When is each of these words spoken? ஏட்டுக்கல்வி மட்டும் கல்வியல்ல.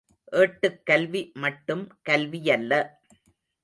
ஏட்டுக்கல்வி 0.33 1.31
மட்டும் 1.35 1.85
கல்வியல்ல. 2.09 2.73